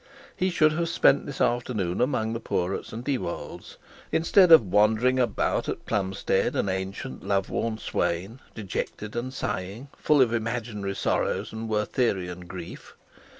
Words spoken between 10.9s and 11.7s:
sorrows and